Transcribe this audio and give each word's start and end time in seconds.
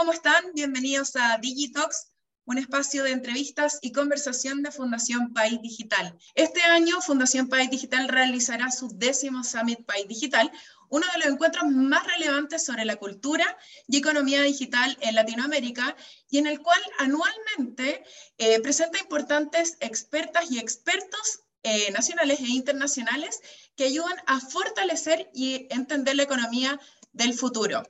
¿cómo 0.00 0.14
están? 0.14 0.42
Bienvenidos 0.54 1.14
a 1.16 1.36
Digitox, 1.36 2.06
un 2.46 2.56
espacio 2.56 3.04
de 3.04 3.10
entrevistas 3.10 3.78
y 3.82 3.92
conversación 3.92 4.62
de 4.62 4.72
Fundación 4.72 5.34
País 5.34 5.60
Digital. 5.60 6.16
Este 6.34 6.62
año, 6.62 7.02
Fundación 7.02 7.50
País 7.50 7.68
Digital 7.68 8.08
realizará 8.08 8.70
su 8.70 8.88
décimo 8.96 9.44
Summit 9.44 9.84
País 9.84 10.08
Digital, 10.08 10.50
uno 10.88 11.06
de 11.12 11.18
los 11.18 11.28
encuentros 11.28 11.66
más 11.66 12.06
relevantes 12.06 12.64
sobre 12.64 12.86
la 12.86 12.96
cultura 12.96 13.44
y 13.88 13.98
economía 13.98 14.40
digital 14.40 14.96
en 15.02 15.16
Latinoamérica, 15.16 15.94
y 16.30 16.38
en 16.38 16.46
el 16.46 16.60
cual 16.60 16.80
anualmente 16.98 18.02
eh, 18.38 18.58
presenta 18.60 19.00
importantes 19.00 19.76
expertas 19.80 20.50
y 20.50 20.58
expertos 20.58 21.40
eh, 21.62 21.92
nacionales 21.92 22.40
e 22.40 22.48
internacionales 22.48 23.42
que 23.76 23.84
ayudan 23.84 24.16
a 24.26 24.40
fortalecer 24.40 25.30
y 25.34 25.66
entender 25.68 26.16
la 26.16 26.22
economía 26.22 26.80
del 27.12 27.34
futuro. 27.34 27.82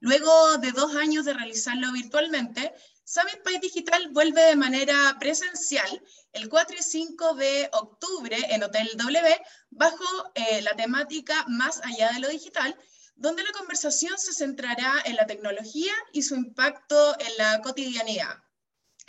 Luego 0.00 0.58
de 0.58 0.72
dos 0.72 0.94
años 0.94 1.24
de 1.24 1.32
realizarlo 1.32 1.90
virtualmente, 1.92 2.74
Summit 3.04 3.42
País 3.42 3.60
Digital 3.60 4.08
vuelve 4.10 4.42
de 4.42 4.56
manera 4.56 5.16
presencial 5.18 6.02
el 6.32 6.48
4 6.48 6.76
y 6.78 6.82
5 6.82 7.34
de 7.34 7.70
octubre 7.72 8.36
en 8.50 8.62
Hotel 8.62 8.90
W 8.96 9.42
bajo 9.70 10.04
eh, 10.34 10.60
la 10.62 10.72
temática 10.72 11.44
Más 11.48 11.80
allá 11.84 12.12
de 12.12 12.20
lo 12.20 12.28
digital, 12.28 12.76
donde 13.14 13.42
la 13.42 13.52
conversación 13.52 14.18
se 14.18 14.34
centrará 14.34 15.02
en 15.06 15.16
la 15.16 15.26
tecnología 15.26 15.92
y 16.12 16.22
su 16.22 16.34
impacto 16.34 17.16
en 17.18 17.36
la 17.38 17.62
cotidianidad. 17.62 18.42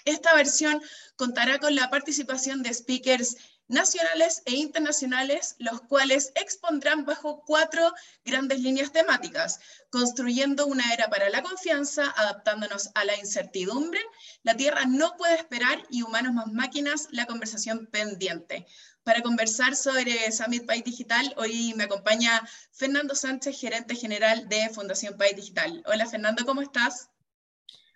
Esta 0.06 0.34
versión 0.36 0.81
contará 1.17 1.59
con 1.59 1.76
la 1.76 1.90
participación 1.90 2.64
de 2.64 2.73
speakers 2.73 3.36
nacionales 3.68 4.42
e 4.46 4.56
internacionales, 4.56 5.56
los 5.60 5.82
cuales 5.82 6.32
expondrán 6.36 7.06
bajo 7.06 7.44
cuatro 7.46 7.94
grandes 8.24 8.59
líneas 8.62 8.92
temáticas, 8.92 9.59
construyendo 9.90 10.68
una 10.68 10.94
era 10.94 11.09
para 11.09 11.30
la 11.30 11.44
confianza, 11.44 12.12
adaptándonos 12.16 12.90
a 12.96 13.06
la 13.06 13.18
incertidumbre, 13.18 14.00
la 14.44 14.56
Tierra 14.56 14.86
no 14.86 15.16
puede 15.18 15.36
esperar 15.36 15.84
y 15.90 16.02
humanos 16.02 16.34
más 16.34 16.48
máquinas, 16.54 17.08
la 17.12 17.26
conversación 17.26 17.88
pendiente. 17.88 18.66
Para 19.04 19.22
conversar 19.22 19.76
sobre 19.76 20.31
Summit 20.31 20.66
País 20.66 20.84
Digital, 20.84 21.34
hoy 21.38 21.74
me 21.78 21.86
acompaña 21.86 22.42
Fernando 22.72 23.16
Sánchez, 23.16 23.59
gerente 23.59 23.96
general 23.96 24.50
de 24.50 24.70
Fundación 24.70 25.18
País 25.18 25.36
Digital. 25.36 25.84
Hola 25.86 26.06
Fernando, 26.06 26.46
¿cómo 26.46 26.62
estás? 26.62 27.09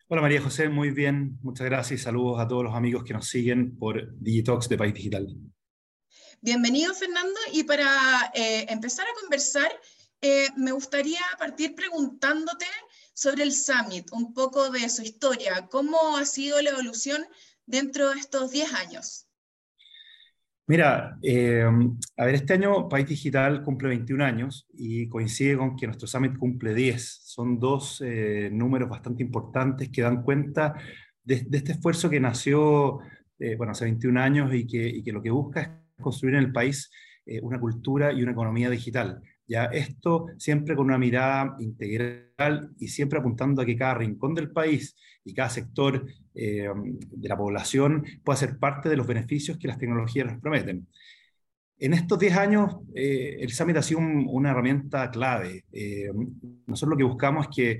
Hola 0.07 0.21
María 0.21 0.41
José, 0.41 0.67
muy 0.67 0.91
bien, 0.91 1.37
muchas 1.41 1.65
gracias 1.65 2.01
y 2.01 2.03
saludos 2.03 2.39
a 2.41 2.47
todos 2.47 2.65
los 2.65 2.75
amigos 2.75 3.05
que 3.05 3.13
nos 3.13 3.29
siguen 3.29 3.77
por 3.77 4.13
Digitox 4.19 4.67
de 4.67 4.77
País 4.77 4.93
Digital. 4.93 5.27
Bienvenido, 6.43 6.95
Fernando. 6.95 7.39
Y 7.53 7.63
para 7.65 7.85
eh, 8.33 8.65
empezar 8.67 9.05
a 9.05 9.21
conversar, 9.21 9.71
eh, 10.21 10.47
me 10.57 10.71
gustaría 10.71 11.19
partir 11.37 11.75
preguntándote 11.75 12.65
sobre 13.13 13.43
el 13.43 13.51
Summit, 13.51 14.11
un 14.11 14.33
poco 14.33 14.71
de 14.71 14.89
su 14.89 15.03
historia. 15.03 15.67
¿Cómo 15.69 16.17
ha 16.17 16.25
sido 16.25 16.59
la 16.59 16.71
evolución 16.71 17.21
dentro 17.67 18.09
de 18.09 18.19
estos 18.19 18.49
10 18.49 18.73
años? 18.73 19.27
Mira, 20.65 21.19
eh, 21.21 21.63
a 22.17 22.25
ver, 22.25 22.33
este 22.33 22.53
año 22.53 22.89
País 22.89 23.07
Digital 23.07 23.61
cumple 23.63 23.89
21 23.89 24.25
años 24.25 24.65
y 24.73 25.07
coincide 25.09 25.57
con 25.57 25.75
que 25.75 25.85
nuestro 25.85 26.07
Summit 26.07 26.35
cumple 26.39 26.73
10. 26.73 27.19
Son 27.23 27.59
dos 27.59 28.01
números 28.51 28.89
bastante 28.89 29.21
importantes 29.21 29.89
que 29.89 30.01
dan 30.01 30.23
cuenta 30.23 30.73
de, 31.23 31.45
este 31.51 31.73
esfuerzo 31.73 32.09
que 32.09 32.19
nació, 32.19 32.97
bueno, 33.57 33.73
hace 33.73 33.85
21 33.85 34.19
años 34.19 34.51
y 34.55 34.65
que, 34.65 34.87
y 34.87 35.03
que 35.03 35.11
lo 35.11 35.21
que 35.21 35.29
busca 35.29 35.61
es 35.61 35.80
construir 36.01 36.35
en 36.35 36.43
el 36.43 36.51
país 36.51 36.89
eh, 37.25 37.39
una 37.43 37.59
cultura 37.59 38.11
y 38.11 38.23
una 38.23 38.31
economía 38.31 38.69
digital. 38.69 39.21
Ya 39.47 39.65
esto 39.65 40.27
siempre 40.37 40.75
con 40.75 40.87
una 40.87 40.97
mirada 40.97 41.55
integral 41.59 42.71
y 42.79 42.87
siempre 42.87 43.19
apuntando 43.19 43.61
a 43.61 43.65
que 43.65 43.77
cada 43.77 43.93
rincón 43.95 44.33
del 44.33 44.51
país 44.51 44.95
y 45.23 45.33
cada 45.33 45.49
sector 45.49 46.07
eh, 46.33 46.67
de 46.75 47.29
la 47.29 47.37
población 47.37 48.03
pueda 48.23 48.37
ser 48.37 48.57
parte 48.57 48.89
de 48.89 48.97
los 48.97 49.05
beneficios 49.05 49.59
que 49.59 49.67
las 49.67 49.77
tecnologías 49.77 50.25
nos 50.25 50.41
prometen. 50.41 50.87
En 51.77 51.93
estos 51.93 52.17
10 52.17 52.37
años, 52.37 52.77
eh, 52.95 53.37
el 53.39 53.51
Summit 53.51 53.77
ha 53.77 53.83
sido 53.83 53.99
una 53.99 54.51
herramienta 54.51 55.11
clave. 55.11 55.65
nosotros 56.65 56.91
lo 56.91 56.97
que 56.97 57.03
buscamos 57.03 57.47
es 57.47 57.55
que 57.55 57.79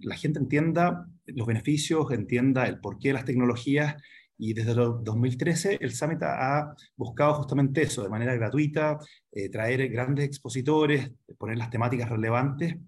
la 0.00 0.16
gente 0.16 0.38
entienda 0.38 1.06
los 1.26 1.46
beneficios, 1.46 2.10
entienda 2.10 2.66
el 2.66 2.80
porqué 2.80 3.08
de 3.08 3.14
las 3.14 3.24
tecnologías 3.24 3.96
y 4.38 4.54
desde 4.54 4.74
2013 4.74 5.78
el 5.80 5.92
Summit 5.92 6.22
ha 6.22 6.74
buscado 6.96 7.34
justamente 7.34 7.82
eso, 7.82 8.02
de 8.02 8.08
manera 8.08 8.34
gratuita, 8.34 8.98
eh, 9.30 9.48
traer 9.48 9.88
grandes 9.88 10.24
expositores, 10.24 11.10
poner 11.38 11.58
las 11.58 11.70
temáticas 11.70 12.08
relevantes 12.08 12.74
e 12.74 12.78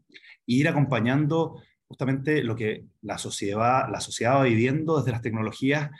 ir 0.46 0.68
acompañando 0.68 1.62
justamente 1.86 2.42
lo 2.42 2.56
que 2.56 2.86
la 3.02 3.18
sociedad, 3.18 3.88
la 3.90 4.00
sociedad 4.00 4.36
va 4.36 4.44
viviendo 4.44 4.98
desde 4.98 5.12
las 5.12 5.22
tecnologías 5.22 5.90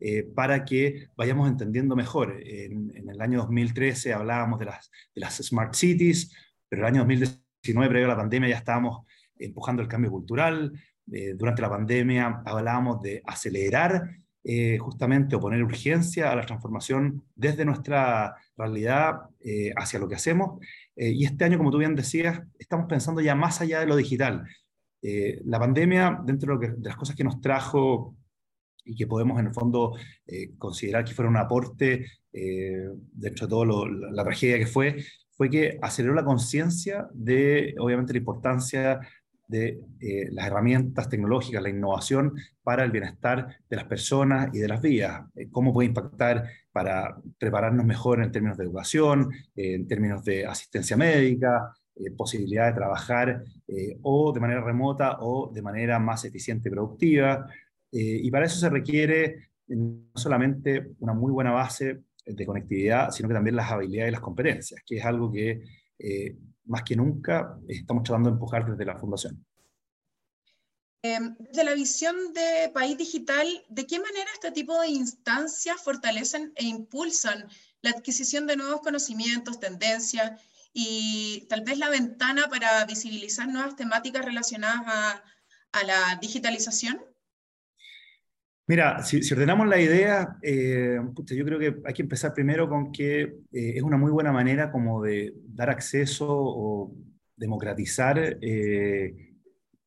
eh, 0.00 0.24
para 0.24 0.64
que 0.64 1.08
vayamos 1.16 1.48
entendiendo 1.48 1.94
mejor. 1.94 2.40
En, 2.44 2.92
el 3.08 3.20
año 3.20 3.38
2013 3.38 4.12
hablábamos 4.12 4.58
de 4.58 4.66
las, 4.66 4.90
de 5.14 5.20
las 5.20 5.36
smart 5.36 5.74
cities, 5.74 6.34
pero 6.68 6.82
el 6.82 6.88
año 6.88 7.00
2019, 7.02 7.88
previo 7.88 8.06
a 8.06 8.10
la 8.10 8.16
pandemia, 8.16 8.48
ya 8.48 8.56
estábamos 8.56 9.06
empujando 9.38 9.82
el 9.82 9.88
cambio 9.88 10.10
cultural. 10.10 10.72
Eh, 11.12 11.34
durante 11.36 11.62
la 11.62 11.70
pandemia 11.70 12.42
hablábamos 12.44 13.00
de 13.02 13.22
acelerar 13.24 14.02
eh, 14.46 14.76
justamente 14.76 15.34
o 15.34 15.40
poner 15.40 15.64
urgencia 15.64 16.30
a 16.30 16.36
la 16.36 16.44
transformación 16.44 17.24
desde 17.34 17.64
nuestra 17.64 18.36
realidad 18.58 19.22
eh, 19.40 19.72
hacia 19.74 19.98
lo 19.98 20.06
que 20.06 20.16
hacemos. 20.16 20.60
Eh, 20.96 21.12
y 21.12 21.24
este 21.24 21.46
año, 21.46 21.56
como 21.56 21.70
tú 21.70 21.78
bien 21.78 21.94
decías, 21.94 22.42
estamos 22.58 22.84
pensando 22.86 23.22
ya 23.22 23.34
más 23.34 23.62
allá 23.62 23.80
de 23.80 23.86
lo 23.86 23.96
digital. 23.96 24.44
la 25.00 25.58
pandemia, 25.58 26.20
dentro 26.24 26.58
de, 26.58 26.74
las 26.82 26.96
cosas 26.96 27.16
que 27.16 27.24
nos 27.24 27.40
trajo 27.40 28.16
y 28.84 28.94
que 28.94 29.06
podemos 29.06 29.38
en 29.40 29.46
el 29.46 29.54
fondo 29.54 29.96
considerar 30.58 31.04
que 31.04 31.14
fuera 31.14 31.30
un 31.30 31.36
aporte 31.36 32.06
dentro 32.32 33.46
de 33.46 33.50
todo 33.50 33.86
la 33.86 34.24
tragedia 34.24 34.58
que 34.58 34.66
fue, 34.66 34.96
fue 35.36 35.50
que 35.50 35.78
aceleró 35.82 36.14
la 36.14 36.24
conciencia 36.24 37.08
de, 37.12 37.74
obviamente, 37.78 38.12
la 38.12 38.18
importancia 38.18 39.00
de 39.46 39.80
eh, 40.00 40.28
las 40.30 40.46
herramientas 40.46 41.08
tecnológicas, 41.08 41.62
la 41.62 41.68
innovación 41.68 42.34
para 42.62 42.84
el 42.84 42.90
bienestar 42.90 43.58
de 43.68 43.76
las 43.76 43.84
personas 43.84 44.54
y 44.54 44.58
de 44.58 44.68
las 44.68 44.80
vías, 44.80 45.22
eh, 45.34 45.48
cómo 45.50 45.72
puede 45.72 45.88
impactar 45.88 46.48
para 46.72 47.16
prepararnos 47.38 47.84
mejor 47.84 48.22
en 48.22 48.32
términos 48.32 48.56
de 48.56 48.64
educación, 48.64 49.30
eh, 49.54 49.74
en 49.74 49.86
términos 49.86 50.24
de 50.24 50.46
asistencia 50.46 50.96
médica, 50.96 51.74
posibilidad 52.16 52.66
de 52.66 52.72
trabajar 52.72 53.44
o 54.02 54.32
de 54.32 54.40
manera 54.40 54.60
remota 54.60 55.18
o 55.20 55.52
de 55.54 55.62
manera 55.62 56.00
más 56.00 56.24
eficiente 56.24 56.68
y 56.68 56.72
productiva. 56.72 57.46
y 57.92 58.28
para 58.32 58.46
eso 58.46 58.58
se 58.58 58.68
requiere 58.68 59.50
no 59.68 60.10
solamente 60.16 60.88
una 60.98 61.14
muy 61.14 61.30
buena 61.30 61.52
base 61.52 62.00
de 62.26 62.46
conectividad, 62.46 63.12
sino 63.12 63.28
que 63.28 63.34
también 63.34 63.54
las 63.54 63.70
habilidades 63.70 64.08
y 64.08 64.12
las 64.12 64.20
competencias, 64.20 64.82
que 64.84 64.96
es 64.96 65.04
algo 65.04 65.30
que 65.30 65.62
más 66.64 66.82
que 66.82 66.96
nunca 66.96 67.58
estamos 67.68 68.04
tratando 68.04 68.30
de 68.30 68.34
empujar 68.34 68.64
desde 68.68 68.84
la 68.84 68.98
Fundación. 68.98 69.44
Em, 71.02 71.36
desde 71.38 71.64
la 71.64 71.74
visión 71.74 72.32
de 72.32 72.70
País 72.72 72.96
Digital, 72.96 73.46
¿de 73.68 73.86
qué 73.86 73.98
manera 73.98 74.30
este 74.32 74.50
tipo 74.52 74.80
de 74.80 74.88
instancias 74.88 75.82
fortalecen 75.82 76.52
e 76.56 76.64
impulsan 76.64 77.46
la 77.82 77.90
adquisición 77.90 78.46
de 78.46 78.56
nuevos 78.56 78.80
conocimientos, 78.80 79.60
tendencias 79.60 80.40
y 80.72 81.46
tal 81.50 81.60
vez 81.60 81.76
la 81.76 81.90
ventana 81.90 82.48
para 82.48 82.84
visibilizar 82.86 83.46
nuevas 83.48 83.76
temáticas 83.76 84.24
relacionadas 84.24 85.20
a 85.72 85.84
la 85.84 86.18
digitalización? 86.22 87.04
Mira, 88.66 89.02
si, 89.02 89.20
ordenamos 89.34 89.66
la 89.68 89.78
idea, 89.78 90.38
eh, 90.42 90.98
yo 91.26 91.44
creo 91.44 91.58
que 91.58 91.76
hay 91.84 91.92
que 91.92 92.02
empezar 92.02 92.32
primero 92.32 92.66
con 92.66 92.92
que 92.92 93.20
eh, 93.20 93.36
es 93.52 93.82
una 93.82 93.98
muy 93.98 94.10
buena 94.10 94.32
manera 94.32 94.72
como 94.72 95.02
de 95.02 95.34
dar 95.48 95.68
acceso 95.68 96.26
o 96.30 96.90
democratizar 97.36 98.38
eh, 98.40 99.34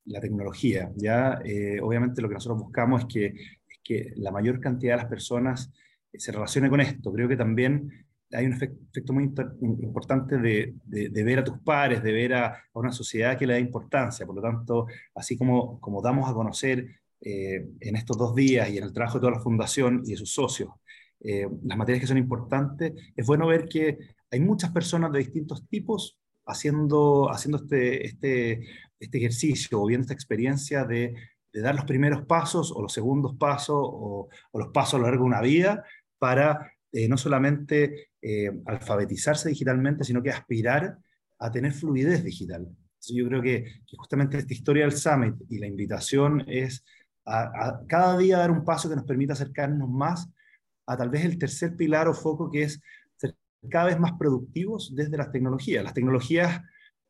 la 0.06 0.22
tecnología. 0.22 0.92
¿ya? 0.96 1.40
obviamente 1.82 2.22
lo 2.22 2.28
que 2.28 2.36
nosotros 2.36 2.62
buscamos 2.62 3.02
es 3.02 3.08
que, 3.08 3.26
es 3.26 3.80
que 3.84 4.14
la 4.18 4.32
mayor 4.32 4.60
cantidad 4.60 4.94
de 4.94 5.02
las 5.02 5.10
personas 5.10 5.72
se 6.14 6.32
relacione 6.32 6.70
con 6.70 6.80
esto. 6.80 7.12
Creo 7.12 7.28
que 7.28 7.38
también 7.38 8.06
hay 8.32 8.46
un 8.46 8.54
efecto, 8.54 9.14
muy 9.14 9.24
importante 9.24 10.38
de, 10.38 10.76
de, 10.86 11.24
ver 11.24 11.40
a 11.40 11.44
tus 11.44 11.60
pares, 11.60 12.04
de 12.04 12.12
ver 12.12 12.34
a, 12.36 12.48
a, 12.48 12.62
una 12.74 12.92
sociedad 12.92 13.38
que 13.38 13.48
le 13.48 13.54
da 13.54 13.60
importancia. 13.60 14.26
Por 14.26 14.36
lo 14.36 14.42
tanto, 14.42 14.86
así 15.16 15.36
como, 15.36 15.80
como 15.80 16.02
damos 16.02 16.30
a 16.30 16.34
conocer 16.34 16.88
eh, 17.22 17.68
en 17.80 17.96
estos 17.96 18.18
dos 18.18 18.36
días 18.36 18.70
y 18.70 18.78
en 18.78 18.84
el 18.84 18.94
trabajo 18.94 19.18
de 19.18 19.22
toda 19.22 19.34
la 19.34 19.40
fundación 19.40 20.02
y 20.06 20.12
de 20.12 20.18
sus 20.18 20.34
socios, 20.34 20.70
eh, 21.20 21.48
las 21.64 21.78
materias 21.78 22.02
que 22.02 22.08
son 22.08 22.18
importantes, 22.18 22.94
es 23.16 23.26
bueno 23.26 23.48
ver 23.48 23.68
que 23.68 23.98
hay 24.30 24.40
muchas 24.40 24.72
personas 24.72 25.12
de 25.12 25.20
distintos 25.20 25.68
tipos 25.68 26.20
haciendo, 26.46 27.30
haciendo 27.32 27.58
este, 27.58 28.06
este, 28.06 28.68
este 29.00 29.18
ejercicio 29.18 29.82
o 29.82 29.88
viendo 29.88 30.04
esta 30.04 30.14
experiencia 30.14 30.86
de, 30.86 31.16
de, 31.52 31.62
dar 31.62 31.76
los 31.76 31.86
primeros 31.86 32.26
pasos 32.26 32.72
o 32.72 32.82
los 32.82 32.94
segundos 32.94 33.36
pasos 33.38 33.78
o, 33.78 34.30
o, 34.52 34.60
los 34.60 34.70
pasos 34.70 34.96
a 34.96 34.98
lo 34.98 35.04
largo 35.06 35.24
de 35.24 35.28
una 35.28 35.42
vida 35.42 35.84
para 36.20 36.72
eh, 36.92 37.08
no 37.08 37.18
solamente 37.18 38.10
alfabetizarse 38.66 39.48
digitalmente, 39.48 40.04
sino 40.04 40.22
que 40.22 40.32
aspirar 40.32 40.98
a 41.40 41.52
tener 41.52 41.72
fluidez 41.72 42.24
digital. 42.24 42.68
yo 43.10 43.28
creo 43.28 43.42
que, 43.42 43.82
justamente 43.96 44.38
esta 44.38 44.54
historia 44.54 44.84
del 44.84 44.98
Summit 44.98 45.36
y 45.50 45.60
la 45.60 45.68
invitación 45.68 46.44
es 46.48 46.84
a, 47.28 47.82
cada 47.88 48.18
día 48.18 48.38
dar 48.38 48.52
un 48.52 48.64
paso 48.64 48.90
que 48.90 48.96
nos 48.96 49.06
permita 49.06 49.34
acercarnos 49.34 49.90
más 49.90 50.30
a 50.86 50.98
tal 50.98 51.10
vez 51.10 51.26
el 51.26 51.38
tercer 51.38 51.76
pilar 51.76 52.08
o 52.08 52.14
foco 52.14 52.50
que 52.50 52.64
es 52.64 52.82
ser 53.18 53.36
cada 53.70 53.86
vez 53.86 54.00
más 54.00 54.14
productivos 54.14 54.94
desde 54.96 55.18
las 55.18 55.32
tecnologías. 55.32 55.84
Las 55.84 55.94
tecnologías, 55.94 56.62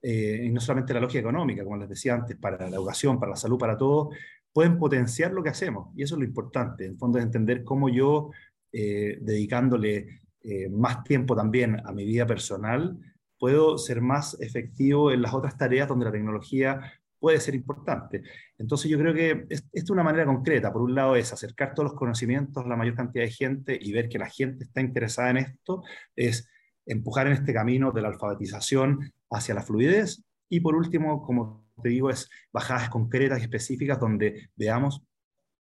eh, 0.02 0.42
y 0.46 0.50
no 0.50 0.60
solamente 0.60 0.94
la 0.94 1.00
lógica 1.00 1.20
económica, 1.20 1.64
como 1.64 1.78
les 1.78 1.90
decía 1.90 2.16
antes, 2.16 2.36
para 2.38 2.58
la 2.58 2.76
educación, 2.76 3.20
para 3.20 3.32
la 3.32 3.36
salud, 3.36 3.60
para 3.60 3.78
todo, 3.78 4.10
pueden 4.52 4.80
potenciar 4.80 5.32
lo 5.32 5.44
que 5.44 5.50
hacemos. 5.50 5.90
Y 5.96 6.04
eso 6.04 6.16
es 6.16 6.20
lo 6.20 6.26
importante. 6.26 6.86
En 6.86 6.94
el 6.94 6.98
fondo 6.98 7.20
es 7.20 7.26
entender 7.26 7.64
cómo 7.64 7.90
yo, 7.90 8.32
eh, 8.72 9.20
dedicándole 9.22 10.22
eh, 10.42 10.70
más 10.70 11.04
tiempo 11.04 11.36
también 11.36 11.80
a 11.86 11.92
mi 11.92 12.06
vida 12.06 12.26
personal, 12.26 12.98
puedo 13.38 13.78
ser 13.78 14.02
más 14.02 14.40
efectivo 14.42 15.12
en 15.12 15.22
las 15.22 15.34
otras 15.34 15.58
tareas 15.58 15.88
donde 15.88 16.06
la 16.06 16.12
tecnología 16.12 16.82
puede 17.20 17.40
ser 17.40 17.56
importante. 17.56 18.22
Entonces 18.58 18.90
yo 18.90 18.98
creo 18.98 19.14
que 19.14 19.46
es, 19.50 19.66
es 19.72 19.90
una 19.90 20.04
manera 20.04 20.26
concreta. 20.26 20.72
Por 20.72 20.82
un 20.82 20.96
lado 20.96 21.16
es 21.16 21.34
acercar 21.34 21.74
todos 21.74 21.92
los 21.92 22.00
conocimientos 22.00 22.64
a 22.64 22.68
la 22.68 22.76
mayor 22.76 22.96
cantidad 22.96 23.24
de 23.24 23.32
gente 23.32 23.78
y 23.80 23.92
ver 23.92 24.10
que 24.10 24.20
la 24.20 24.30
gente 24.30 24.66
está 24.66 24.82
interesada 24.82 25.32
en 25.32 25.38
esto, 25.38 25.84
es 26.16 26.50
empujar 26.86 27.28
en 27.28 27.34
este 27.34 27.54
camino 27.54 27.92
de 27.92 28.02
la 28.02 28.08
alfabetización 28.10 29.14
hacia 29.30 29.56
la 29.56 29.62
fluidez. 29.62 30.24
Y 30.50 30.62
por 30.62 30.76
último, 30.76 31.22
como 31.24 31.68
te 31.82 31.90
digo, 31.90 32.10
es 32.10 32.30
bajadas 32.52 32.90
concretas 32.90 33.40
y 33.40 33.44
específicas 33.44 34.00
donde 34.00 34.50
veamos 34.56 35.04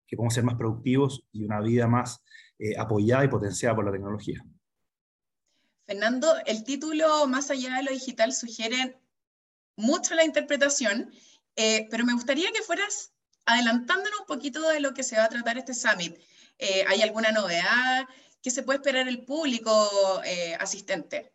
que 0.07 0.17
podemos 0.17 0.35
ser 0.35 0.45
más 0.45 0.57
productivos 0.57 1.27
y 1.33 1.45
una 1.45 1.61
vida 1.61 1.87
más 1.87 2.23
eh, 2.59 2.77
apoyada 2.77 3.25
y 3.25 3.29
potenciada 3.29 3.75
por 3.75 3.85
la 3.85 3.93
tecnología. 3.93 4.45
Fernando, 5.87 6.35
el 6.47 6.65
título 6.65 7.27
Más 7.27 7.51
allá 7.51 7.77
de 7.77 7.85
lo 7.85 7.93
digital 7.93 8.33
sugiere 8.33 8.99
mucho 9.77 10.15
la 10.15 10.25
interpretación, 10.25 11.11
eh, 11.57 11.87
pero 11.91 12.05
me 12.05 12.15
gustaría 12.15 12.51
que 12.53 12.63
fueras 12.63 13.13
adelantándonos 13.47 14.21
un 14.21 14.27
poquito 14.27 14.69
de 14.69 14.81
lo 14.81 14.95
que 14.95 15.03
se 15.03 15.17
va 15.17 15.25
a 15.25 15.29
tratar 15.29 15.59
este 15.59 15.75
summit. 15.75 16.17
Eh, 16.59 16.85
¿Hay 16.89 17.03
alguna 17.03 17.33
novedad? 17.33 18.07
¿Qué 18.43 18.51
se 18.51 18.63
puede 18.63 18.79
esperar 18.79 19.09
el 19.09 19.25
público 19.25 20.23
eh, 20.25 20.55
asistente? 20.59 21.33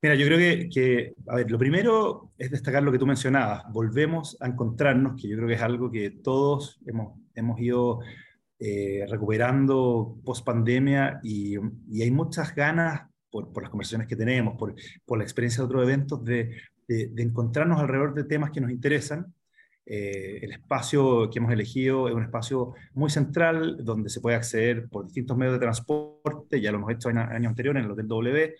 Mira, 0.00 0.16
yo 0.16 0.26
creo 0.26 0.38
que, 0.38 0.68
que, 0.68 1.14
a 1.28 1.36
ver, 1.36 1.50
lo 1.50 1.58
primero 1.58 2.32
es 2.36 2.50
destacar 2.50 2.82
lo 2.82 2.90
que 2.90 2.98
tú 2.98 3.06
mencionabas. 3.06 3.64
Volvemos 3.70 4.36
a 4.40 4.48
encontrarnos, 4.48 5.20
que 5.20 5.28
yo 5.28 5.36
creo 5.36 5.48
que 5.48 5.54
es 5.54 5.62
algo 5.62 5.90
que 5.90 6.10
todos 6.10 6.80
hemos, 6.86 7.18
hemos 7.34 7.60
ido 7.60 8.00
recuperando 9.08 10.20
post 10.24 10.44
pandemia 10.46 11.18
y, 11.24 11.56
y, 11.90 12.02
hay 12.02 12.12
muchas 12.12 12.54
ganas 12.54 13.10
por, 13.28 13.52
por, 13.52 13.64
las 13.64 13.70
conversaciones 13.70 14.06
que 14.06 14.14
tenemos, 14.14 14.56
por, 14.56 14.76
por 15.04 15.18
la 15.18 15.24
experiencia 15.24 15.62
de 15.62 15.64
otros 15.64 15.82
eventos, 15.82 16.24
de, 16.24 16.54
de, 16.88 17.10
encontrarnos 17.22 17.80
alrededor 17.80 18.14
de 18.14 18.24
temas 18.24 18.50
que 18.50 18.60
nos 18.60 18.70
interesan. 18.70 19.34
Eh, 19.84 20.38
el 20.42 20.52
espacio 20.52 21.28
que 21.28 21.38
hemos 21.38 21.52
elegido 21.52 22.08
es 22.08 22.14
un 22.14 22.22
espacio 22.22 22.74
muy 22.94 23.10
central 23.10 23.84
donde 23.84 24.10
se 24.10 24.20
puede 24.20 24.36
acceder 24.36 24.88
por 24.88 25.06
distintos 25.06 25.36
medios 25.36 25.54
de 25.54 25.60
transporte, 25.60 26.60
ya 26.60 26.70
lo 26.70 26.78
hemos 26.78 26.92
hecho 26.92 27.10
en 27.10 27.18
años 27.18 27.50
anteriores 27.50 27.80
en 27.80 27.86
el 27.86 27.92
Hotel 27.92 28.06
W, 28.06 28.44
eh, 28.44 28.54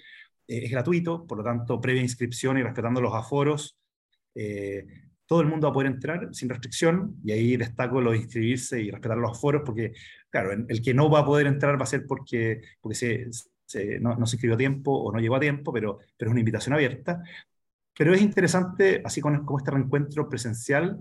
es 0.47 0.71
gratuito, 0.71 1.27
por 1.27 1.39
lo 1.39 1.45
tanto, 1.45 1.81
previa 1.81 2.03
inscripción 2.03 2.59
y 2.59 2.63
respetando 2.63 3.01
los 3.01 3.15
aforos, 3.15 3.79
eh, 4.35 4.85
todo 5.27 5.41
el 5.41 5.47
mundo 5.47 5.69
va 5.69 5.71
a 5.71 5.75
poder 5.75 5.93
entrar 5.93 6.29
sin 6.35 6.49
restricción, 6.49 7.17
y 7.25 7.33
ahí 7.33 7.57
destaco 7.57 8.01
lo 8.01 8.11
de 8.11 8.19
inscribirse 8.19 8.81
y 8.83 8.91
respetar 8.91 9.17
los 9.17 9.31
aforos, 9.31 9.63
porque, 9.65 9.93
claro, 10.29 10.53
el 10.53 10.83
que 10.83 10.93
no 10.93 11.09
va 11.09 11.21
a 11.21 11.25
poder 11.25 11.47
entrar 11.47 11.79
va 11.79 11.85
a 11.85 11.87
ser 11.87 12.05
porque, 12.07 12.61
porque 12.81 12.97
se, 12.97 14.01
no, 14.01 14.15
se 14.27 14.37
inscribió 14.37 14.55
a 14.55 14.59
tiempo 14.59 14.93
o 14.93 15.13
no 15.13 15.21
llegó 15.21 15.37
a 15.37 15.41
tiempo, 15.41 15.73
pero, 15.73 15.99
pero 16.17 16.31
es 16.31 16.33
una 16.33 16.41
invitación 16.41 16.75
abierta. 16.75 17.23
Pero 17.97 18.15
es 18.15 18.23
interesante, 18.23 19.03
así 19.05 19.21
como 19.21 19.59
este 19.59 19.71
reencuentro 19.71 20.29
presencial, 20.29 20.99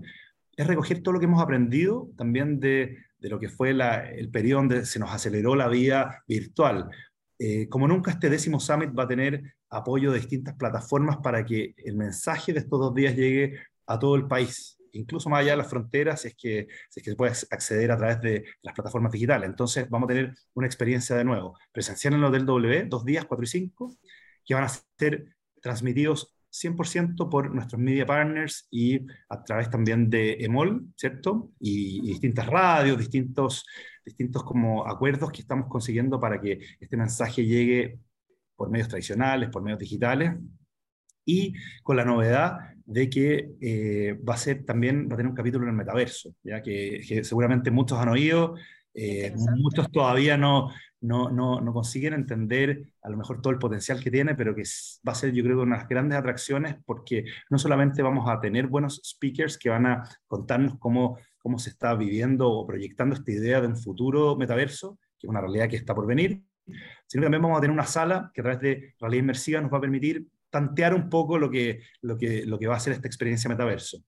es 0.56 0.66
recoger 0.66 1.02
todo 1.02 1.14
lo 1.14 1.20
que 1.20 1.26
hemos 1.26 1.42
aprendido 1.42 2.10
también 2.16 2.60
de, 2.60 2.98
de 3.18 3.28
lo 3.28 3.38
que 3.38 3.48
fue 3.48 3.70
el 3.70 4.30
periodo 4.30 4.60
donde 4.60 4.84
se 4.84 4.98
nos 4.98 5.10
aceleró 5.10 5.54
la 5.54 5.68
vida 5.68 6.22
virtual. 6.26 6.90
Eh, 7.38 7.68
como 7.68 7.88
nunca, 7.88 8.10
este 8.10 8.28
décimo 8.28 8.60
summit 8.60 8.96
va 8.96 9.04
a 9.04 9.08
tener 9.08 9.54
apoyo 9.70 10.12
de 10.12 10.18
distintas 10.18 10.54
plataformas 10.54 11.16
para 11.18 11.44
que 11.44 11.74
el 11.78 11.96
mensaje 11.96 12.52
de 12.52 12.60
estos 12.60 12.78
dos 12.78 12.94
días 12.94 13.16
llegue 13.16 13.58
a 13.86 13.98
todo 13.98 14.16
el 14.16 14.26
país, 14.26 14.78
incluso 14.92 15.30
más 15.30 15.40
allá 15.40 15.52
de 15.52 15.56
las 15.56 15.70
fronteras, 15.70 16.20
si 16.20 16.28
es 16.28 16.34
que, 16.36 16.68
si 16.90 17.00
es 17.00 17.04
que 17.04 17.10
se 17.10 17.16
puede 17.16 17.32
acceder 17.50 17.90
a 17.90 17.96
través 17.96 18.20
de 18.20 18.44
las 18.60 18.74
plataformas 18.74 19.12
digitales. 19.12 19.48
Entonces, 19.48 19.88
vamos 19.88 20.06
a 20.06 20.14
tener 20.14 20.34
una 20.54 20.66
experiencia 20.66 21.16
de 21.16 21.24
nuevo, 21.24 21.58
presencial 21.72 22.14
en 22.14 22.20
el 22.20 22.26
Hotel 22.26 22.44
W, 22.44 22.84
dos 22.88 23.04
días, 23.04 23.24
cuatro 23.24 23.44
y 23.44 23.48
cinco, 23.48 23.96
que 24.44 24.54
van 24.54 24.64
a 24.64 24.68
ser 24.98 25.34
transmitidos 25.60 26.34
100% 26.52 27.30
por 27.30 27.54
nuestros 27.54 27.80
media 27.80 28.04
partners 28.04 28.68
y 28.70 29.00
a 29.28 29.42
través 29.42 29.70
también 29.70 30.10
de 30.10 30.36
EMOL, 30.40 30.86
¿cierto? 30.96 31.50
Y, 31.58 32.02
distintas 32.02 32.46
radios, 32.46 32.98
distintos, 32.98 33.64
distintos 34.04 34.44
como 34.44 34.86
acuerdos 34.86 35.32
que 35.32 35.40
estamos 35.40 35.66
consiguiendo 35.68 36.20
para 36.20 36.40
que 36.40 36.60
este 36.78 36.96
mensaje 36.96 37.44
llegue 37.44 37.98
por 38.54 38.70
medios 38.70 38.88
tradicionales, 38.88 39.48
por 39.48 39.62
medios 39.62 39.80
digitales, 39.80 40.34
y 41.24 41.54
con 41.82 41.96
la 41.96 42.04
novedad 42.04 42.58
de 42.84 43.08
que 43.08 43.52
eh, 43.60 44.18
va 44.28 44.34
a 44.34 44.38
ser 44.38 44.64
también, 44.64 45.08
va 45.08 45.14
a 45.14 45.16
tener 45.16 45.30
un 45.30 45.36
capítulo 45.36 45.64
en 45.64 45.70
el 45.70 45.76
metaverso, 45.76 46.34
ya 46.42 46.62
que, 46.62 47.00
seguramente 47.22 47.70
muchos 47.70 47.98
han 47.98 48.08
oído, 48.08 48.56
eh, 48.94 49.34
muchos 49.56 49.90
todavía 49.90 50.36
no, 50.36 50.70
no, 51.00 51.30
no, 51.30 51.60
no, 51.60 51.72
consiguen 51.72 52.14
entender 52.14 52.82
a 53.02 53.10
lo 53.10 53.16
mejor 53.16 53.40
todo 53.40 53.52
el 53.52 53.58
potencial 53.58 54.02
que 54.02 54.10
tiene, 54.10 54.34
pero 54.34 54.54
que 54.54 54.62
va 55.06 55.12
a 55.12 55.14
ser 55.14 55.32
yo 55.32 55.42
creo 55.42 55.62
una 55.62 55.76
de 55.76 55.80
las 55.82 55.88
grandes 55.88 56.18
atracciones 56.18 56.76
porque 56.84 57.24
no 57.50 57.58
solamente 57.58 58.02
vamos 58.02 58.28
a 58.28 58.40
tener 58.40 58.66
buenos 58.66 59.00
speakers 59.04 59.56
que 59.56 59.70
van 59.70 59.86
a 59.86 60.02
contarnos 60.26 60.78
cómo, 60.78 61.18
cómo 61.38 61.58
se 61.58 61.70
está 61.70 61.94
viviendo 61.94 62.50
o 62.50 62.66
proyectando 62.66 63.14
esta 63.14 63.32
idea 63.32 63.60
de 63.60 63.68
un 63.68 63.76
futuro 63.76 64.36
metaverso, 64.36 64.98
que 65.18 65.26
es 65.26 65.30
una 65.30 65.40
realidad 65.40 65.68
que 65.68 65.76
está 65.76 65.94
por 65.94 66.06
venir, 66.06 66.42
sino 67.06 67.22
que 67.22 67.26
también 67.26 67.42
vamos 67.42 67.58
a 67.58 67.60
tener 67.62 67.74
una 67.74 67.86
sala 67.86 68.30
que 68.34 68.40
a 68.40 68.44
través 68.44 68.60
de 68.60 68.94
realidad 69.00 69.22
inmersiva 69.22 69.60
nos 69.60 69.72
va 69.72 69.78
a 69.78 69.82
permitir 69.82 70.26
tantear 70.50 70.94
un 70.94 71.08
poco 71.08 71.38
lo 71.38 71.50
que, 71.50 71.80
lo 72.02 72.18
que, 72.18 72.44
lo 72.44 72.58
que 72.58 72.66
va 72.66 72.76
a 72.76 72.80
ser 72.80 72.92
esta 72.92 73.08
experiencia 73.08 73.48
metaverso. 73.48 74.04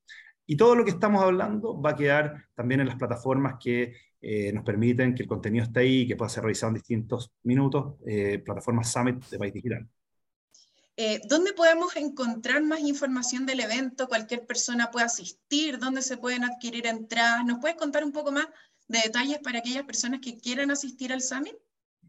Y 0.46 0.56
todo 0.56 0.74
lo 0.74 0.84
que 0.84 0.90
estamos 0.90 1.22
hablando 1.22 1.80
va 1.80 1.90
a 1.90 1.96
quedar 1.96 2.44
también 2.54 2.80
en 2.80 2.86
las 2.86 2.96
plataformas 2.96 3.54
que 3.58 3.94
eh, 4.26 4.50
nos 4.54 4.64
permiten 4.64 5.14
que 5.14 5.24
el 5.24 5.28
contenido 5.28 5.64
esté 5.64 5.80
ahí 5.80 6.00
y 6.00 6.08
que 6.08 6.16
pueda 6.16 6.30
ser 6.30 6.44
revisado 6.44 6.70
en 6.70 6.76
distintos 6.76 7.30
minutos, 7.42 7.96
eh, 8.06 8.38
plataformas 8.38 8.90
Summit 8.90 9.22
de 9.26 9.38
País 9.38 9.52
Digital. 9.52 9.86
Eh, 10.96 11.20
¿Dónde 11.28 11.52
podemos 11.52 11.94
encontrar 11.96 12.62
más 12.62 12.80
información 12.80 13.44
del 13.44 13.60
evento? 13.60 14.08
¿Cualquier 14.08 14.46
persona 14.46 14.90
puede 14.90 15.04
asistir? 15.04 15.78
¿Dónde 15.78 16.00
se 16.00 16.16
pueden 16.16 16.42
adquirir 16.42 16.86
entradas? 16.86 17.44
¿Nos 17.44 17.58
puedes 17.58 17.76
contar 17.76 18.02
un 18.02 18.12
poco 18.12 18.32
más 18.32 18.48
de 18.88 19.00
detalles 19.04 19.40
para 19.40 19.58
aquellas 19.58 19.82
personas 19.82 20.20
que 20.20 20.38
quieran 20.38 20.70
asistir 20.70 21.12
al 21.12 21.20
Summit? 21.20 21.56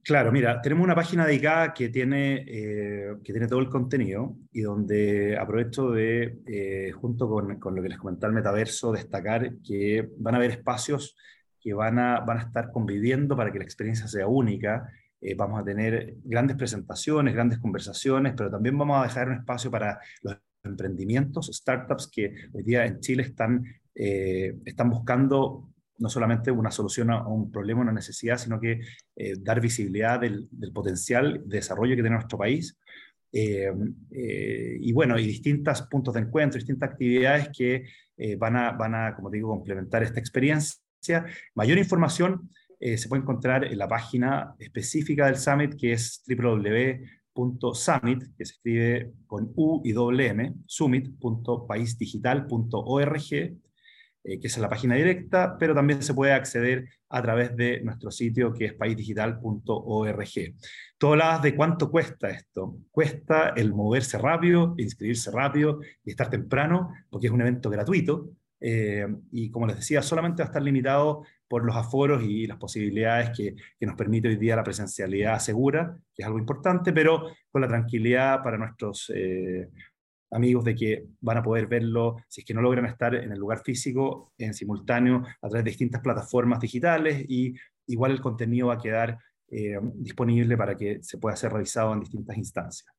Claro, 0.02 0.32
mira, 0.32 0.62
tenemos 0.62 0.86
una 0.86 0.96
página 0.96 1.26
dedicada 1.26 1.74
que 1.74 1.90
tiene, 1.90 2.46
que 2.46 3.34
tiene 3.34 3.48
todo 3.48 3.60
el 3.60 3.70
contenido 3.70 4.38
y 4.54 4.62
donde 4.62 5.36
aprovecho 5.36 5.90
de, 5.90 6.94
junto 6.96 7.28
con, 7.28 7.60
con, 7.60 7.76
lo 7.76 7.82
que 7.82 7.90
les 7.90 7.98
comentaba 7.98 8.30
el 8.30 8.36
metaverso, 8.36 8.94
destacar 8.94 9.58
que 9.66 10.08
van 10.18 10.36
a 10.36 10.38
haber 10.38 10.52
espacios 10.52 11.18
que 11.66 11.74
van 11.74 11.98
a, 11.98 12.20
van 12.20 12.38
a 12.38 12.42
estar 12.42 12.72
conviviendo 12.72 13.36
para 13.36 13.52
que 13.52 13.58
la 13.58 13.64
experiencia 13.66 14.08
sea 14.08 14.28
única. 14.28 14.88
Eh, 15.20 15.34
vamos 15.34 15.60
a 15.60 15.66
tener 15.66 16.18
grandes 16.24 16.56
presentaciones, 16.56 17.34
grandes 17.34 17.58
conversaciones, 17.58 18.36
pero 18.38 18.52
también 18.52 18.78
vamos 18.78 19.00
a 19.00 19.08
dejar 19.08 19.30
un 19.30 19.38
espacio 19.38 19.72
para 19.72 20.00
los 20.22 20.38
emprendimientos, 20.64 21.50
startups 21.52 22.08
que 22.08 22.36
hoy 22.54 22.62
día 22.62 22.86
en 22.86 23.00
Chile 23.00 23.24
están, 23.24 23.66
eh, 23.96 24.56
están 24.64 24.92
buscando 24.92 25.72
no 25.98 26.08
solamente 26.08 26.52
una 26.52 26.70
solución 26.70 27.10
a 27.10 27.28
un 27.28 27.52
problema, 27.52 27.82
una 27.82 27.92
necesidad, 27.92 28.38
sino 28.38 28.60
que 28.60 28.82
eh, 29.16 29.34
dar 29.40 29.60
visibilidad 29.60 30.20
del, 30.20 30.48
del, 30.52 30.72
potencial 30.72 31.42
de 31.48 31.58
desarrollo 31.58 31.96
que 31.96 32.04
tiene 32.04 32.16
nuestro 32.16 32.38
país. 32.38 32.78
y 33.32 34.94
bueno, 34.94 35.18
y 35.18 35.26
distintos 35.26 35.82
puntos 35.90 36.14
de 36.14 36.22
encuentro, 36.22 36.60
distintas 36.60 36.92
actividades 36.92 37.50
que 37.50 37.86
van, 38.38 38.56
a, 38.56 38.72
van 38.72 38.96
a, 38.96 39.16
como 39.16 39.30
digo, 39.30 39.50
complementar 39.50 40.04
esta 40.04 40.20
experiencia 40.20 40.85
Mayor 41.54 41.78
información 41.78 42.50
eh, 42.80 42.98
se 42.98 43.08
puede 43.08 43.22
encontrar 43.22 43.64
en 43.66 43.78
la 43.78 43.88
página 43.88 44.56
específica 44.60 45.28
del 45.28 45.38
Summit, 45.38 45.76
que 45.76 45.94
es 45.94 46.24
www.summit, 46.28 48.24
que 48.38 48.46
se 48.46 49.12
con 49.26 49.52
U 49.56 49.82
y 49.84 49.92
doble 49.92 50.28
M, 50.28 50.54
summit.paisdigital.org, 50.66 53.34
eh, 53.34 54.40
que 54.40 54.48
es 54.48 54.58
la 54.58 54.70
página 54.70 54.96
directa, 54.96 55.58
pero 55.58 55.76
también 55.76 56.04
se 56.04 56.14
puede 56.14 56.34
acceder 56.34 56.90
a 57.10 57.22
través 57.22 57.56
de 57.56 57.82
nuestro 57.82 58.12
sitio 58.12 58.54
que 58.54 58.66
es 58.66 58.74
paisdigital.org. 58.74 60.30
Tú 60.98 61.08
hablabas 61.08 61.42
de 61.42 61.56
cuánto 61.56 61.90
cuesta 61.90 62.30
esto. 62.30 62.78
Cuesta 62.92 63.50
el 63.50 63.74
moverse 63.74 64.18
rápido, 64.18 64.76
inscribirse 64.78 65.32
rápido 65.32 65.80
y 66.04 66.10
estar 66.10 66.30
temprano, 66.30 66.92
porque 67.10 67.28
es 67.28 67.34
un 67.34 67.42
evento 67.42 67.70
gratuito, 67.70 68.32
eh, 68.60 69.06
y 69.32 69.50
como 69.52 69.68
les 69.68 69.78
decía, 69.78 70.02
solamente 70.02 70.42
va 70.42 70.46
a 70.46 70.50
estar 70.50 70.62
limitado 70.62 71.24
por 71.48 71.64
los 71.64 71.76
aforos 71.76 72.24
y 72.24 72.48
las 72.48 72.58
posibilidades 72.58 73.32
que, 73.36 73.56
nos 73.82 73.96
permite 73.96 74.28
hoy 74.28 74.38
día 74.38 74.56
la 74.56 74.64
presencialidad 74.64 75.40
segura, 75.40 75.98
que 76.14 76.24
es 76.24 76.26
algo 76.26 76.40
importante, 76.40 76.92
pero 76.92 77.30
con 77.52 77.62
la 77.62 77.68
tranquilidad 77.68 78.42
para 78.44 78.58
nuestros 78.58 79.12
eh, 79.14 79.70
amigos 80.32 80.64
de 80.66 80.76
que 80.76 81.06
van 81.22 81.38
a 81.38 81.44
poder 81.44 81.68
verlo, 81.68 82.18
si 82.28 82.42
es 82.42 82.46
que 82.46 82.54
no 82.54 82.62
logran 82.62 82.86
estar 82.86 83.14
en 83.16 83.32
el 83.32 83.40
lugar 83.40 83.60
físico, 83.60 84.34
en 84.38 84.54
simultáneo, 84.54 85.24
a 85.42 85.50
través 85.50 85.64
de 85.64 85.72
distintas 85.72 86.02
plataformas 86.02 86.60
digitales 86.60 87.24
y 87.28 87.54
igual 87.88 88.12
el 88.12 88.22
contenido 88.22 88.68
va 88.68 88.76
a 88.76 88.82
quedar 88.82 89.20
eh, 89.50 89.80
disponible 89.94 90.58
para 90.58 90.76
que 90.76 91.04
se 91.04 91.20
pueda 91.20 91.36
ser 91.36 91.54
revisado 91.54 91.94
en 91.94 92.00
distintas 92.00 92.38
instancias. 92.38 92.92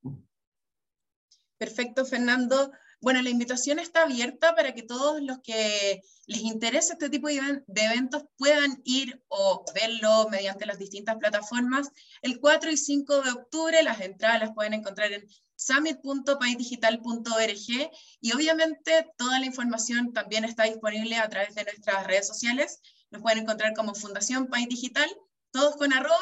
Perfecto, 1.58 2.04
Fernando. 2.04 2.70
Bueno, 3.00 3.22
la 3.22 3.30
invitación 3.30 3.78
está 3.78 4.02
abierta 4.02 4.54
para 4.54 4.74
que 4.74 4.82
todos 4.82 5.22
los 5.22 5.38
que 5.40 6.02
les 6.26 6.40
interese 6.40 6.94
este 6.94 7.10
tipo 7.10 7.28
de 7.28 7.62
eventos 7.76 8.24
puedan 8.36 8.80
ir 8.84 9.22
o 9.28 9.64
verlo 9.74 10.28
mediante 10.30 10.66
las 10.66 10.78
distintas 10.78 11.16
plataformas. 11.16 11.90
El 12.22 12.40
4 12.40 12.70
y 12.70 12.76
5 12.76 13.22
de 13.22 13.30
octubre 13.30 13.82
las 13.82 14.00
entradas 14.00 14.40
las 14.40 14.54
pueden 14.54 14.74
encontrar 14.74 15.12
en 15.12 15.26
summit.paisdigital.org 15.56 17.90
y 18.20 18.32
obviamente 18.32 19.10
toda 19.16 19.40
la 19.40 19.46
información 19.46 20.12
también 20.12 20.44
está 20.44 20.64
disponible 20.64 21.16
a 21.16 21.28
través 21.28 21.54
de 21.54 21.64
nuestras 21.64 22.06
redes 22.06 22.26
sociales. 22.26 22.80
Nos 23.10 23.22
pueden 23.22 23.38
encontrar 23.40 23.72
como 23.74 23.94
Fundación 23.94 24.48
País 24.48 24.68
Digital, 24.68 25.08
todos 25.52 25.76
con 25.76 25.92
arroba, 25.92 26.18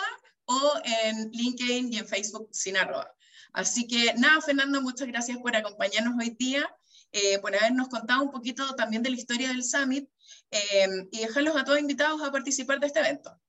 o 0.46 0.72
en 0.84 1.30
LinkedIn 1.30 1.92
y 1.92 1.98
en 1.98 2.06
Facebook 2.06 2.48
sin 2.52 2.76
arroba. 2.76 3.14
Así 3.54 3.86
que 3.86 4.12
nada, 4.18 4.40
Fernando, 4.40 4.82
muchas 4.82 5.06
gracias 5.06 5.38
por 5.38 5.54
acompañarnos 5.54 6.14
hoy 6.18 6.36
día, 6.36 6.68
eh, 7.12 7.38
por 7.38 7.54
habernos 7.54 7.88
contado 7.88 8.22
un 8.22 8.32
poquito 8.32 8.74
también 8.74 9.02
de 9.02 9.10
la 9.10 9.16
historia 9.16 9.48
del 9.48 9.62
Summit 9.62 10.08
eh, 10.50 10.88
y 11.12 11.20
dejarlos 11.20 11.56
a 11.56 11.64
todos 11.64 11.78
invitados 11.78 12.20
a 12.20 12.32
participar 12.32 12.80
de 12.80 12.88
este 12.88 12.98
evento. 12.98 13.40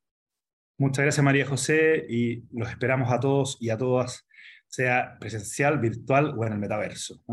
Muchas 0.77 1.03
gracias, 1.03 1.23
María 1.23 1.47
José, 1.47 2.05
y 2.07 2.43
los 2.51 2.69
esperamos 2.69 3.11
a 3.11 3.19
todos 3.19 3.57
y 3.59 3.71
a 3.71 3.77
todas, 3.77 4.27
sea 4.67 5.17
presencial, 5.19 5.79
virtual 5.79 6.35
o 6.37 6.45
en 6.45 6.53
el 6.53 6.59
metaverso. 6.59 7.23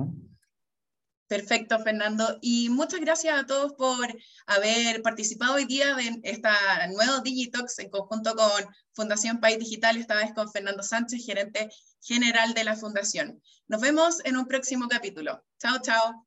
Perfecto, 1.33 1.79
Fernando. 1.79 2.39
Y 2.43 2.69
muchas 2.69 3.01
gracias 3.01 3.41
a 3.41 3.47
todos 3.47 3.73
por 3.73 4.07
haber 4.47 5.01
participado 5.01 5.55
hoy 5.55 5.65
día 5.65 5.97
en 5.99 6.21
esta 6.25 6.53
nuevo 6.89 7.23
Digitox 7.23 7.79
en 7.79 7.89
conjunto 7.89 8.35
con 8.35 8.67
Fundación 8.93 9.41
País 9.41 9.59
Digital, 9.59 9.97
esta 9.97 10.17
vez 10.17 10.35
con 10.35 10.53
Fernando 10.53 10.83
Sánchez, 10.83 11.25
gerente 11.25 11.71
general 12.03 12.53
de 12.53 12.65
la 12.65 12.77
Fundación. 12.77 13.41
Nos 13.67 13.81
vemos 13.81 14.23
en 14.27 14.37
un 14.37 14.47
próximo 14.47 14.89
capítulo. 14.89 15.43
Chao, 15.59 15.79
chao. 15.81 16.27